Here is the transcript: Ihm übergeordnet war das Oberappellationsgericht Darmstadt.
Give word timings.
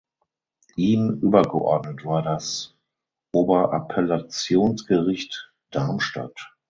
Ihm 0.77 1.19
übergeordnet 1.21 2.05
war 2.05 2.23
das 2.23 2.75
Oberappellationsgericht 3.35 5.53
Darmstadt. 5.69 6.55